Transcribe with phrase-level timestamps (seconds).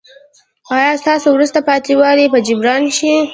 [0.75, 3.13] ایا ستاسو وروسته پاتې والی به جبران شي؟